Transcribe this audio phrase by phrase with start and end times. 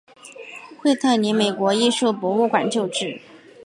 [0.79, 3.21] 惠特尼美国艺术博物馆旧址。